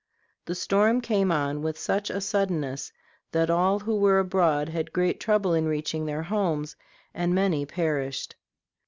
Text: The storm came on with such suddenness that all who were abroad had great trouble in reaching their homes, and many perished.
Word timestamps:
The 0.45 0.55
storm 0.55 0.99
came 0.99 1.31
on 1.31 1.61
with 1.61 1.77
such 1.77 2.09
suddenness 2.23 2.91
that 3.33 3.51
all 3.51 3.77
who 3.77 3.95
were 3.99 4.17
abroad 4.17 4.67
had 4.69 4.91
great 4.91 5.19
trouble 5.19 5.53
in 5.53 5.67
reaching 5.67 6.07
their 6.07 6.23
homes, 6.23 6.75
and 7.13 7.35
many 7.35 7.67
perished. 7.67 8.35